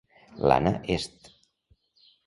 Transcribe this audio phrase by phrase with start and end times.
[0.41, 1.13] L'Anna est